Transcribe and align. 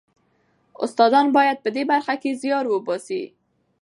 استادان 0.83 1.27
باید 1.37 1.57
په 1.63 1.69
دې 1.75 1.83
برخه 1.91 2.15
کې 2.21 2.37
زیار 2.41 2.65
وباسي. 2.69 3.23